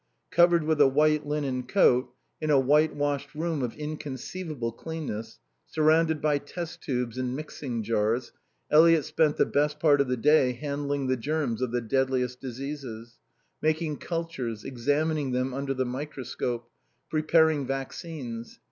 Covered 0.31 0.63
with 0.63 0.81
a 0.81 0.87
white 0.87 1.27
linen 1.27 1.61
coat, 1.61 2.11
in 2.41 2.49
a 2.49 2.59
white 2.59 2.95
washed 2.95 3.35
room 3.35 3.61
of 3.61 3.75
inconceivable 3.75 4.71
cleanness, 4.71 5.37
surrounded 5.67 6.19
by 6.19 6.39
test 6.39 6.81
tubes 6.81 7.19
and 7.19 7.35
mixing 7.35 7.83
jars, 7.83 8.31
Eliot 8.71 9.05
spent 9.05 9.37
the 9.37 9.45
best 9.45 9.79
part 9.79 10.01
of 10.01 10.07
the 10.07 10.17
day 10.17 10.53
handling 10.53 11.05
the 11.05 11.17
germs 11.17 11.61
of 11.61 11.71
the 11.71 11.81
deadliest 11.81 12.41
diseases; 12.41 13.19
making 13.61 13.97
cultures, 13.97 14.63
examining 14.63 15.33
them 15.33 15.53
under 15.53 15.75
the 15.75 15.85
microscope; 15.85 16.71
preparing 17.11 17.67
vaccines. 17.67 18.57